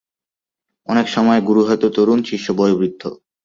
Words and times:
অনেক 0.87 1.07
সময় 1.09 1.39
গুরু 1.41 1.61
হয়তো 1.63 1.87
তরুণ, 1.95 2.19
শিষ্য 2.23 2.47
বয়োবৃদ্ধ। 2.53 3.01